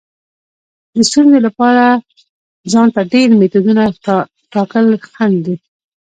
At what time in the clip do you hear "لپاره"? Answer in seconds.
1.47-1.85